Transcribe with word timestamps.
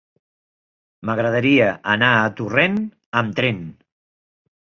M'agradaria 1.09 1.67
anar 1.97 2.09
a 2.21 2.33
Torrent 2.41 2.81
amb 3.23 3.39
tren. 3.43 3.63